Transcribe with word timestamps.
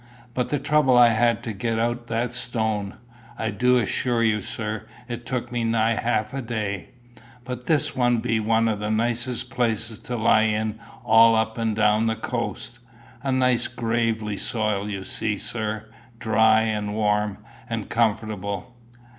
But 0.33 0.49
the 0.49 0.57
trouble 0.57 0.97
I 0.97 1.09
had 1.09 1.43
to 1.43 1.53
get 1.53 1.77
out 1.77 2.07
that 2.07 2.33
stone! 2.33 2.95
I 3.37 3.51
du 3.51 3.77
assure 3.77 4.23
you, 4.23 4.41
sir, 4.41 4.87
it 5.07 5.27
took 5.27 5.51
me 5.51 5.63
nigh 5.63 5.93
half 5.93 6.31
the 6.31 6.41
day. 6.41 6.89
But 7.45 7.67
this 7.67 7.91
be 8.19 8.39
one 8.39 8.67
of 8.67 8.79
the 8.79 8.89
nicest 8.89 9.51
places 9.51 9.99
to 9.99 10.15
lie 10.17 10.41
in 10.49 10.79
all 11.05 11.35
up 11.35 11.55
and 11.59 11.75
down 11.75 12.07
the 12.07 12.15
coast 12.15 12.79
a 13.21 13.31
nice 13.31 13.67
gravelly 13.67 14.37
soil, 14.37 14.89
you 14.89 15.03
see, 15.03 15.37
sir; 15.37 15.85
dry, 16.17 16.61
and 16.61 16.95
warm, 16.95 17.37
and 17.69 17.87
comfortable. 17.87 18.73